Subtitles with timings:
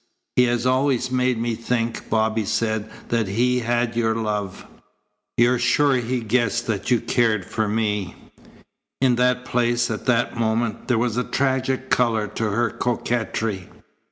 [0.35, 4.65] "He has always made me think," Bobby said, "that he had your love.
[5.37, 8.15] You're sure he guessed that you cared for me?"
[8.99, 13.69] In that place, at that moment, there was a tragic colour to her coquetry.